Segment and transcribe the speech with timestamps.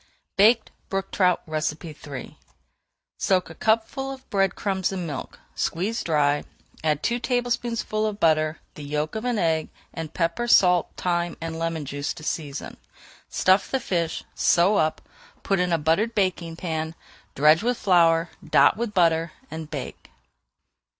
[0.35, 2.39] BAKED BROOK TROUT III
[3.19, 6.43] Soak a cupful of bread crumbs in milk, squeeze dry,
[6.83, 11.59] add two tablespoonfuls of butter, the yolk of an egg, and pepper, salt, thyme, and
[11.59, 12.77] lemon juice to season.
[13.29, 15.07] Stuff the fish, sew up,
[15.43, 16.95] put in a buttered baking pan,
[17.35, 20.09] dredge with flour, dot with butter, and bake.